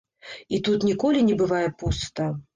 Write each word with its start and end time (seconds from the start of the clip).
І 0.57 0.59
тут 0.67 0.85
ніколі 0.89 1.23
не 1.29 1.37
бывае 1.43 1.63
пуста. 1.85 2.31